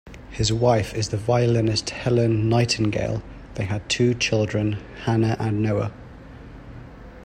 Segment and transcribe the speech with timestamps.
[0.31, 3.21] His wife is the violinist Helen Nightengale;
[3.53, 5.93] they have two children, Hanna and Noah.